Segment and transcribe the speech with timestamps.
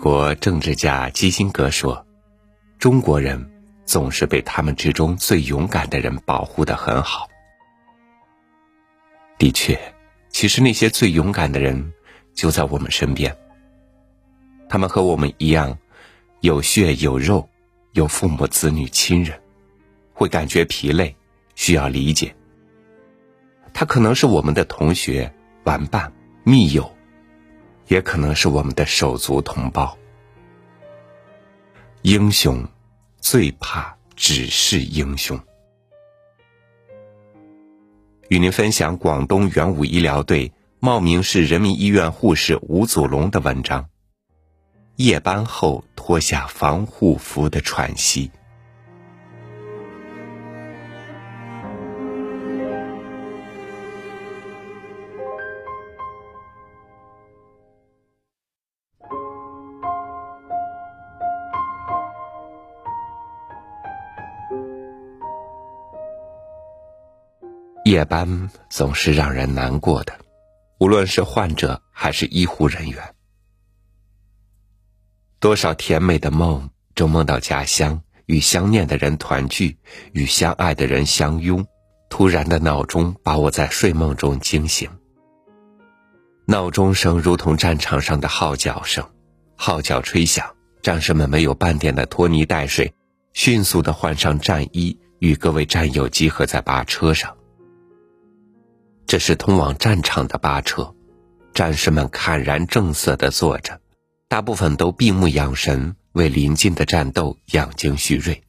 [0.00, 2.06] 国政治家基辛格说
[2.80, 3.52] ：“中国人
[3.84, 7.28] 总是被他们之中最勇敢的人保护的很好。”
[9.36, 9.78] 的确，
[10.30, 11.92] 其实那些最勇敢的人
[12.32, 13.36] 就在我们身边。
[14.70, 15.76] 他们和我们一样，
[16.40, 17.46] 有血有肉，
[17.92, 19.38] 有父母子女亲人，
[20.14, 21.14] 会感觉疲累，
[21.56, 22.34] 需要理解。
[23.74, 25.30] 他可能是我们的同学、
[25.64, 26.10] 玩伴、
[26.42, 26.90] 密友。
[27.90, 29.98] 也可能是我们的手足同胞。
[32.02, 32.64] 英雄
[33.18, 35.38] 最怕只是英雄。
[38.28, 43.84] 与您分享广东元武医疗队茂名市人民医院护士吴祖龙的文章：
[44.94, 48.30] 夜班后脱下防护服的喘息。
[68.00, 70.14] 夜班总是让人难过的，
[70.78, 73.14] 无论是患者还是医护人员。
[75.38, 79.76] 多少甜美的梦，正梦到家乡，与相念的人团聚，
[80.14, 81.66] 与相爱的人相拥。
[82.08, 84.88] 突然的闹钟把我在睡梦中惊醒。
[86.46, 89.06] 闹钟声如同战场上的号角声，
[89.56, 92.94] 号角吹响，战士们没有半点的拖泥带水，
[93.34, 97.36] 迅速的换上战衣，与各位战友集合在巴车上。
[99.10, 100.94] 这是通往战场的巴车，
[101.52, 103.80] 战士们坦然正色的坐着，
[104.28, 108.40] 大部分都闭目养神，为临近的战斗养精蓄锐。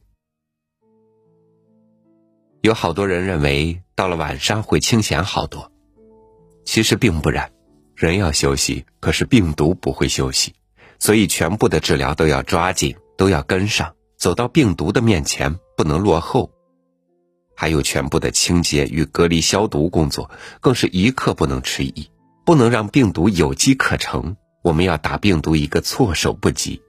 [2.60, 5.72] 有好多人认为到了晚上会清闲好多，
[6.64, 7.50] 其实并不然，
[7.96, 10.54] 人要休息，可是病毒不会休息，
[11.00, 16.52] 所以全部的治疗都要抓紧，都要跟上，走到病毒的面前，不能落后。
[17.54, 20.30] 还有全部的清洁与隔离消毒工作，
[20.60, 22.10] 更是一刻不能迟疑，
[22.44, 24.36] 不能让病毒有机可乘。
[24.62, 26.80] 我们要打病毒一个措手不及。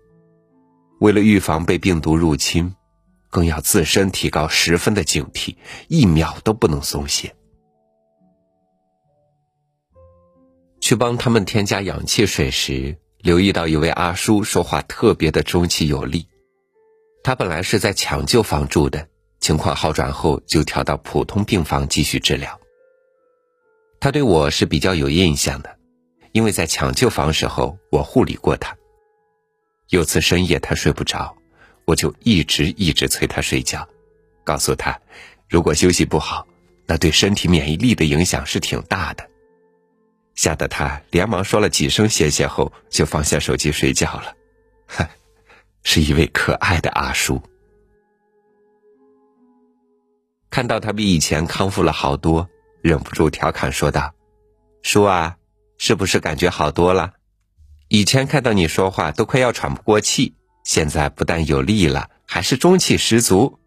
[0.99, 2.75] 为了预防被病毒入侵，
[3.29, 5.55] 更要自身提高十分的警惕，
[5.87, 7.35] 一秒都不能松懈。
[10.79, 16.27] 去帮他们添加氧气水时，留意到一位阿叔说话特别的中气有力。
[17.23, 19.07] 他本来是在抢救房住的。
[19.43, 22.57] 情况好转后，就调到普通病房继续治疗。
[23.99, 25.77] 他对我是比较有印象的，
[26.31, 28.73] 因为在抢救房时候我护理过他。
[29.89, 31.35] 有次深夜他睡不着，
[31.83, 33.85] 我就一直一直催他睡觉，
[34.45, 34.97] 告诉他，
[35.49, 36.47] 如果休息不好，
[36.85, 39.29] 那对身体免疫力的影响是挺大的。
[40.35, 44.33] 吓得他连忙说了几声谢谢后，就放下手机睡觉了。
[44.87, 45.09] 哈，
[45.83, 47.41] 是一位可爱的阿叔。
[50.53, 52.47] 看到他比以前康复了好多，
[52.83, 54.13] 忍不住调侃说道
[54.83, 55.37] ：“叔啊，
[55.79, 57.13] 是不是感觉好多了？
[57.87, 63.57] 以前看到你说话都快要喘不过气，现在不但有力了，还是中气十足。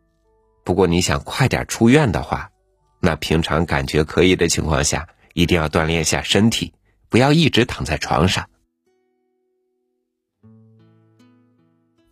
[0.62, 2.52] 不过你想快点出院的话，
[3.00, 6.72] 那平常感觉可以的情况下，一定要锻炼一下身体，
[7.08, 8.48] 不要一直躺在床上。”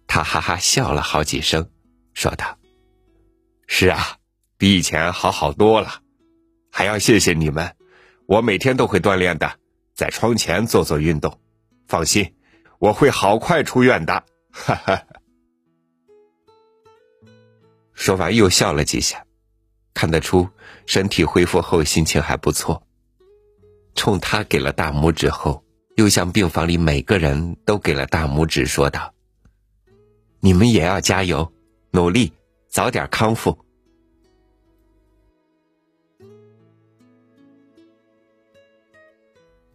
[0.08, 1.70] 他哈哈笑了好几声，
[2.12, 2.58] 说道
[3.68, 4.18] ：“是啊。”
[4.56, 6.00] 比以前好好多了，
[6.70, 7.74] 还要谢谢你们，
[8.26, 9.58] 我每天都会锻炼的，
[9.94, 11.40] 在窗前做做运动。
[11.86, 12.34] 放心，
[12.78, 14.24] 我会好快出院的。
[14.50, 15.02] 哈哈。
[17.92, 19.24] 说完又笑了几下，
[19.92, 20.48] 看得出
[20.86, 22.86] 身体恢复后心情还不错。
[23.94, 25.64] 冲他给了大拇指后，
[25.96, 29.14] 又向病房里每个人都给了大拇指，说道
[30.40, 31.52] ：“你们也要加油，
[31.90, 32.32] 努力，
[32.68, 33.58] 早点康复。”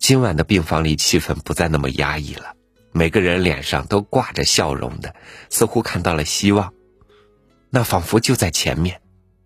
[0.09, 2.55] 今晚的病房里气氛不再那么压抑了，
[2.91, 5.13] 每个人脸上都挂着笑容的，
[5.51, 6.73] 似乎看到了希望，
[7.69, 9.03] 那仿佛就在前面，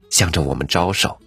[0.10, 1.20] 向着我们招手。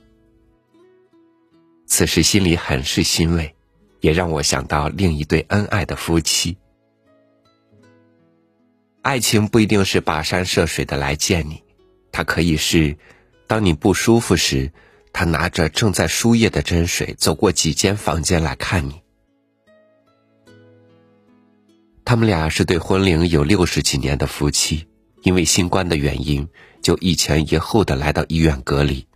[1.86, 3.54] 此时心里很是欣慰，
[4.00, 6.56] 也让我想到另一对恩爱的夫妻。
[9.02, 11.62] 爱情不一定是跋山涉水的来见你，
[12.10, 12.96] 它可以是，
[13.46, 14.72] 当你不舒服时，
[15.12, 19.02] 他拿着正在输液的针水，走过几间房间来看你。
[22.06, 24.86] 他们俩是对婚龄有六十几年的夫妻，
[25.24, 26.48] 因为新冠的原因，
[26.80, 29.08] 就一前一后的来到医院隔离。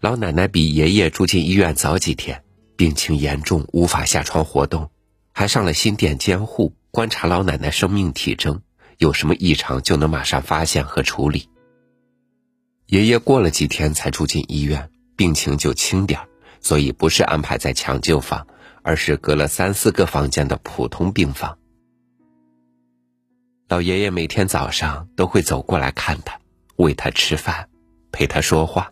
[0.00, 2.42] 老奶奶比爷爷住进医院早几天，
[2.74, 4.90] 病情严重，无法下床活动，
[5.32, 8.60] 还上了心电监护，观察老奶奶生命体征，
[8.98, 11.48] 有什么异常就能马上发现和处理。
[12.86, 16.18] 爷爷过了几天才住进医院，病情就轻点，
[16.60, 18.44] 所以不是安排在抢救房，
[18.84, 21.58] 而是隔了三四个房间的普通病房。
[23.66, 26.38] 老爷爷每天早上都会走过来看他，
[26.76, 27.68] 喂他吃饭，
[28.12, 28.90] 陪他说话。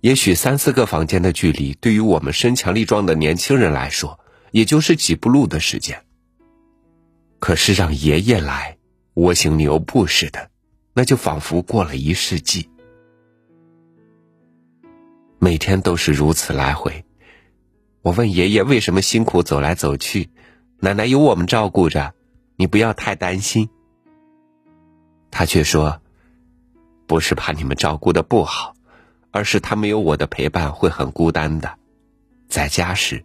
[0.00, 4.18] 也许三四个房间的距离，对于我们身强力壮的年轻人来说，
[4.50, 6.04] 也就是几步路的时间。
[7.38, 8.76] 可是让爷爷来，
[9.14, 10.50] 蜗行牛步似的。
[10.92, 12.68] 那就仿佛过了一世纪，
[15.38, 17.05] 每天都是如此来回。
[18.06, 20.30] 我问爷爷为什么辛苦走来走去，
[20.78, 22.14] 奶奶有我们照顾着，
[22.54, 23.68] 你不要太担心。
[25.28, 26.00] 他却说，
[27.08, 28.76] 不是怕你们照顾的不好，
[29.32, 31.78] 而是他没有我的陪伴会很孤单的。
[32.48, 33.24] 在家时，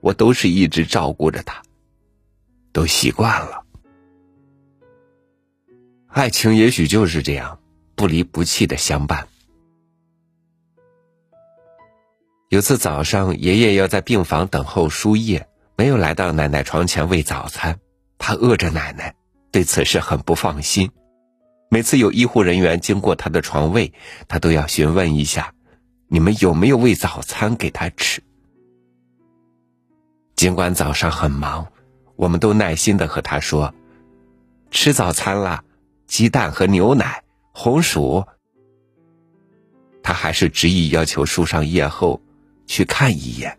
[0.00, 1.60] 我都是一直照顾着他，
[2.70, 3.64] 都习惯了。
[6.06, 7.58] 爱情也许就是这样，
[7.96, 9.26] 不离不弃的相伴。
[12.50, 17.78] 有次早上，爷爷要在病房等候输液，没有来到奶奶床前喂早餐，
[18.18, 19.14] 他饿着奶奶，
[19.52, 20.90] 对此事很不放心。
[21.68, 23.92] 每次有医护人员经过他的床位，
[24.26, 25.54] 他都要询问一下
[26.10, 28.20] ：“你们有没有喂早餐给他吃？”
[30.34, 31.68] 尽管早上很忙，
[32.16, 33.72] 我们都耐心的和他说
[34.72, 35.62] ：“吃早餐了。”
[36.08, 37.22] 鸡蛋和牛奶，
[37.52, 38.24] 红薯。
[40.02, 42.20] 他还是执意要求输上液后
[42.70, 43.58] 去看一眼。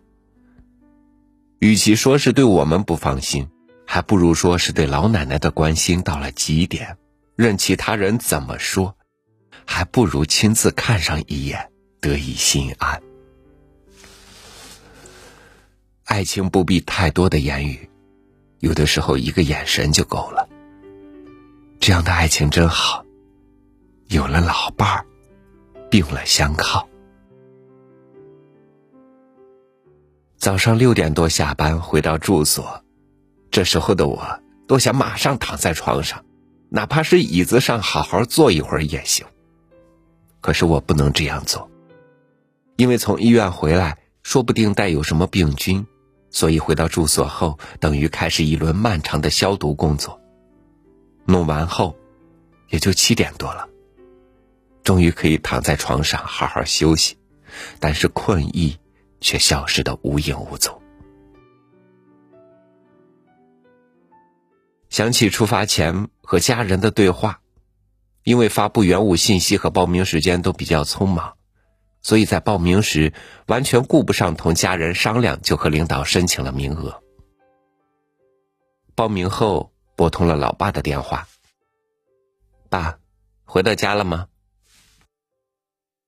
[1.59, 3.45] 与其说是对我们不放心，
[3.85, 6.97] 还不如说是对老奶奶的关心到了极点。
[7.35, 8.95] 任其他人怎么说，
[9.65, 11.69] 还不如亲自看上一眼，
[11.99, 13.01] 得以心安。
[16.05, 17.89] 爱情不必太多的言语，
[18.59, 20.47] 有的时候一个眼神就够了。
[21.81, 23.03] 这样的爱情真好，
[24.07, 25.05] 有了老伴儿，
[25.89, 26.87] 病了相靠。
[30.41, 32.83] 早上六点多下班回到住所，
[33.51, 36.25] 这时候的我都想马上躺在床上，
[36.67, 39.23] 哪怕是椅子上好好坐一会儿也行。
[40.41, 41.69] 可是我不能这样做，
[42.75, 45.85] 因为从医院回来，说不定带有什么病菌，
[46.31, 50.19] 所以回到住所后，等于开始一轮漫长的消毒工作。
[51.25, 51.95] 弄完后，
[52.71, 53.69] 也就七点多了。
[54.83, 57.15] 终于可以躺在床上好好休息，
[57.79, 58.75] 但是困意
[59.21, 60.81] 却消失的无影无踪。
[64.89, 67.41] 想起出发前和家人的对话，
[68.23, 71.38] 因为发布原物信息和报名时间都比较匆忙，
[72.01, 73.13] 所以在报名时
[73.47, 77.01] 完全顾不上同家人商量，就和领导申请了名额。
[78.95, 79.71] 报名后。
[79.94, 81.27] 拨通了老爸的电话。
[82.69, 82.97] 爸，
[83.44, 84.29] 回到家了吗？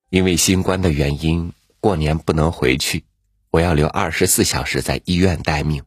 [0.10, 3.04] 因为新冠的原因，过年不能回去，
[3.52, 5.84] 我要留二十四小时在医院待命，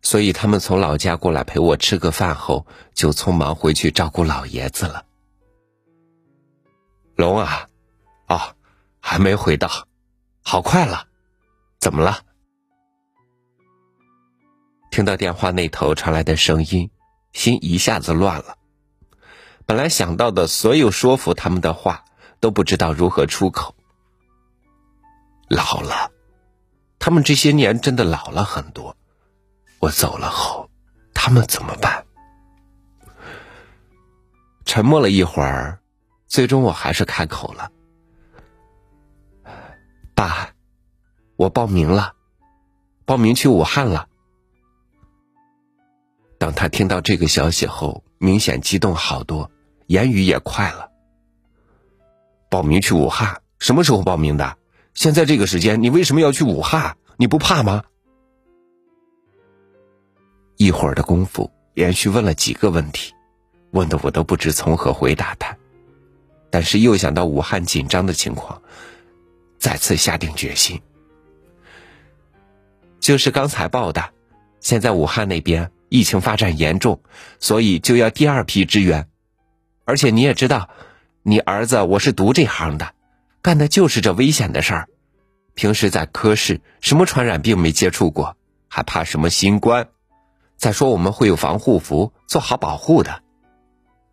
[0.00, 5.04] 所以他们从老家过来陪我吃个饭后，就匆忙回去照顾老爷子了。
[7.16, 7.66] 龙啊，
[8.28, 8.54] 哦，
[9.00, 9.88] 还没回到，
[10.44, 11.08] 好快了，
[11.80, 12.20] 怎么了？
[14.92, 16.88] 听到电话那头传来的声音。
[17.32, 18.58] 心一下子乱了，
[19.66, 22.04] 本来想到的所有说服他们的话，
[22.38, 23.74] 都不知道如何出口。
[25.52, 26.10] 老了，
[26.98, 28.96] 他们这些年真的老了很多。
[29.80, 30.70] 我走了后，
[31.12, 32.06] 他们怎么办？
[34.64, 35.78] 沉默了一会儿，
[36.26, 37.70] 最终我还是开口了
[40.16, 40.54] ：“爸，
[41.36, 42.14] 我报名了，
[43.04, 44.08] 报名去武汉了。”
[46.40, 49.50] 当他听到这个消息后，明显激动好多，
[49.86, 50.90] 言语也快了。
[52.48, 54.56] 报名去武汉，什么时候报名的？
[54.94, 56.96] 现在这个时间，你为什么要去武汉？
[57.16, 57.82] 你不怕吗？
[60.56, 63.12] 一会儿的功夫，连续问了几个问题，
[63.70, 65.56] 问的我都不知从何回答他。
[66.50, 68.60] 但是又想到武汉紧张的情况，
[69.58, 70.80] 再次下定决心，
[73.00, 74.10] 就是刚才报的，
[74.60, 75.70] 现在武汉那边。
[75.94, 77.02] 疫情发展严重，
[77.38, 79.06] 所以就要第二批支援。
[79.84, 80.70] 而且你也知道，
[81.22, 82.94] 你儿子我是读这行的，
[83.42, 84.88] 干的就是这危险的事儿。
[85.54, 88.36] 平时在科室，什么传染病没接触过，
[88.68, 89.88] 还怕什么新冠？
[90.56, 93.22] 再说我们会有防护服，做好保护的。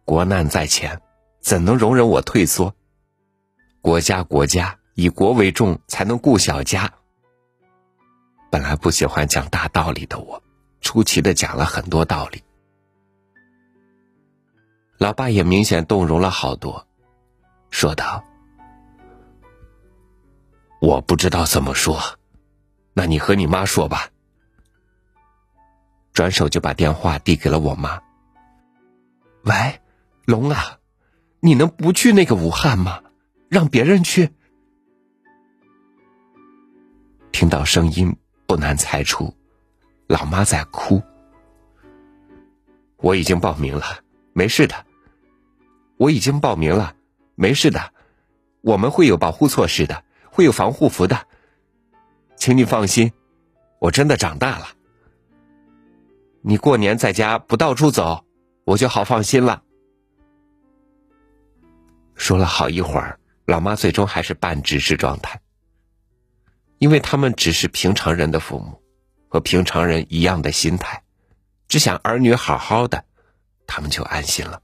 [0.03, 0.99] 国难在前，
[1.39, 2.73] 怎能容忍我退缩？
[3.81, 6.91] 国家国家，以国为重，才能顾小家。
[8.49, 10.43] 本来不喜欢讲大道理的我。
[10.81, 12.41] 出奇的讲了很多道理，
[14.97, 16.87] 老爸也明显动容了好多，
[17.69, 18.23] 说道
[20.89, 22.01] ：“我不知道怎么说，
[22.95, 24.09] 那你和你妈说吧。”
[26.13, 28.01] 转手就把电话递给了我妈。
[29.45, 29.53] “喂，
[30.25, 30.79] 龙啊，
[31.41, 33.03] 你能不去那个武汉吗？
[33.49, 34.31] 让别人去。”
[37.31, 38.17] 听到声音，
[38.47, 39.31] 不难猜出，
[40.07, 40.99] 老妈在哭。
[42.97, 43.85] 我已经报名了，
[44.33, 44.87] 没事的。
[45.97, 46.95] 我已经报名了，
[47.35, 47.93] 没事的，
[48.61, 50.03] 我们会有保护措施的，
[50.39, 51.27] 会有防护服的，
[52.37, 53.11] 请你放心，
[53.77, 54.67] 我真的长大了。
[56.41, 58.23] 你过年在家不到处走，
[58.63, 59.61] 我就好放心了。
[62.15, 65.41] 说了好一会儿，老妈最终还是半直视状态，
[66.77, 68.81] 因为他们只是平常人的父母，
[69.27, 71.03] 和平常人一样的心态，
[71.67, 73.03] 只想儿女好好的，
[73.67, 74.61] 他们就安心了。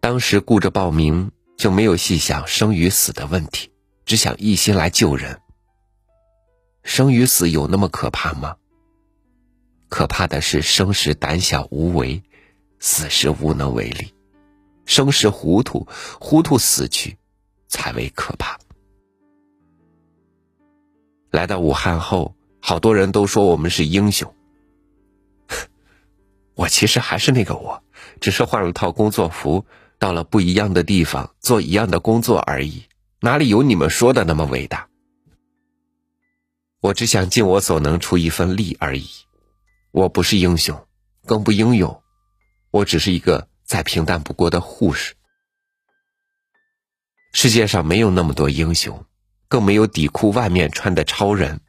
[0.00, 3.72] 当时顾着报名，就没有细想生与死的问题，
[4.06, 5.40] 只想一心来救人。
[6.84, 8.56] 生与死有那么可怕吗？
[9.88, 12.22] 可怕的是生时胆小无为，
[12.78, 14.14] 死时无能为力。
[14.86, 15.88] 生时糊涂，
[16.20, 17.18] 糊涂死去，
[17.66, 18.56] 才为可怕。
[21.32, 24.32] 来到武汉后，好多人都说我们是英雄。
[26.54, 27.82] 我其实还是那个我，
[28.20, 29.66] 只是换了套工作服。
[29.98, 32.84] 到了不一样的地方做一样的工作而已，
[33.20, 34.88] 哪里有你们说的那么伟大？
[36.80, 39.08] 我只想尽我所能出一份力而已。
[39.90, 40.86] 我不是英雄，
[41.26, 42.00] 更不英勇，
[42.70, 45.14] 我只是一个再平淡不过的护士。
[47.32, 49.04] 世界上没有那么多英雄，
[49.48, 51.60] 更没有底裤外面穿的超人，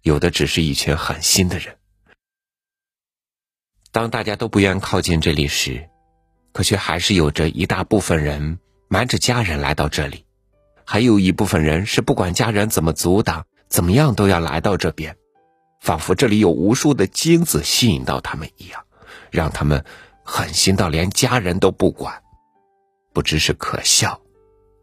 [0.00, 1.78] 有的只是一群狠心的人。
[3.92, 5.91] 当大家都不愿靠近这里时。
[6.52, 10.26] 可却还是有着一大部分人瞒着家人来到这里，
[10.84, 15.16] 还有一部分人是不管家人怎么阻挡，怎么样都要来到这边，
[15.80, 18.84] 仿佛这里有无数的金子吸引到他们一样，
[19.30, 19.84] 让他们
[20.24, 22.22] 狠心到连家人都不管，
[23.12, 24.20] 不知是可笑，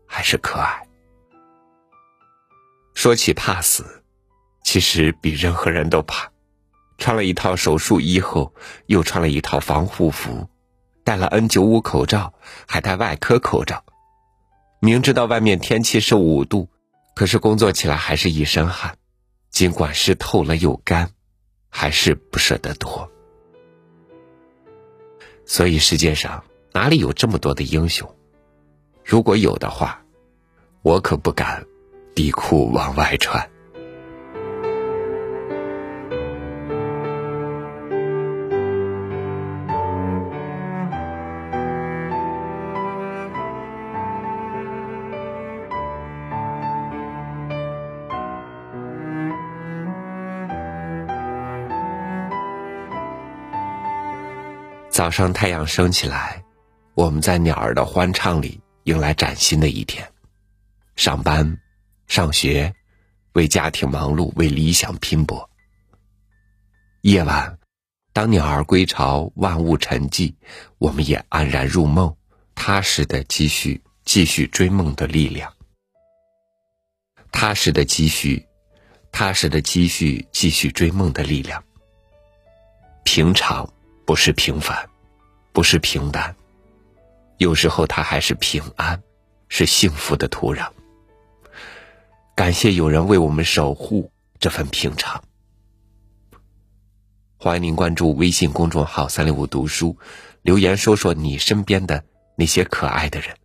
[0.07, 0.87] 还是可爱。
[2.95, 4.03] 说起怕死，
[4.63, 6.31] 其实比任何人都怕。
[6.97, 8.53] 穿了一套手术衣后，
[8.87, 10.49] 又穿了一套防护服。
[11.09, 12.35] 戴了 N 九五口罩，
[12.67, 13.83] 还戴外科口罩，
[14.79, 16.69] 明知道外面天气是五度，
[17.15, 18.95] 可是工作起来还是一身汗，
[19.49, 21.09] 尽管湿透了又干，
[21.67, 23.09] 还是不舍得脱。
[25.47, 28.07] 所以世界上哪里有这么多的英雄？
[29.03, 29.99] 如果有的话，
[30.83, 31.65] 我可不敢
[32.13, 33.49] 底裤往外穿。
[54.99, 56.43] 早上太阳升起来，
[56.93, 60.05] 我们在鸟儿的欢唱里迎来崭新的一天。
[60.97, 61.57] 上班、
[62.07, 62.75] 上学，
[63.31, 65.49] 为家庭忙碌，为理想拼搏。
[66.99, 67.57] 夜晚，
[68.11, 70.33] 当鸟儿归巢，万物沉寂，
[70.79, 72.13] 我们也安然入梦，
[72.53, 75.53] 踏实的积蓄，继续追梦的力量。
[77.31, 78.45] 踏实的积蓄，
[79.13, 81.63] 踏实的积蓄，继续追梦的力量。
[83.05, 83.65] 平常。
[84.05, 84.88] 不是平凡，
[85.59, 86.37] 不是平淡，
[87.35, 89.03] 有时候它还是平安，
[89.49, 90.69] 是幸福的土壤。
[92.33, 95.21] 感谢有人为我们守护这份平常。
[97.35, 99.97] 欢迎您关注微信公众号“三六五读书”，
[100.43, 102.05] 留言说说你身边的
[102.37, 103.35] 那些可爱的人，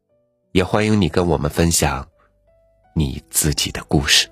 [0.52, 2.08] 也欢迎你跟我们分享
[2.94, 4.30] 你自己的故事。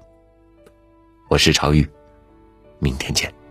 [1.29, 1.91] 我是朝玉，
[2.79, 3.42] 明天见。